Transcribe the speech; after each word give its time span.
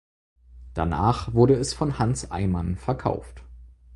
Danach 0.73 1.31
wurde 1.35 1.53
es 1.53 1.75
von 1.75 1.99
Hans 1.99 2.31
Eymann 2.31 2.75
verkauft. 2.75 3.43